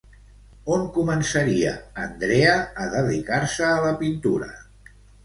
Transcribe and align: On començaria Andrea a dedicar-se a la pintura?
On 0.75 0.85
començaria 0.93 1.73
Andrea 2.03 2.55
a 2.85 2.87
dedicar-se 2.95 3.69
a 3.69 3.77
la 3.85 3.93
pintura? 4.01 4.49